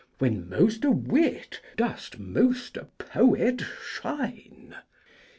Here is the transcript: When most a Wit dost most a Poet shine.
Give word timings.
When 0.17 0.49
most 0.49 0.83
a 0.83 0.89
Wit 0.89 1.61
dost 1.77 2.17
most 2.17 2.75
a 2.75 2.85
Poet 2.97 3.61
shine. 3.85 4.75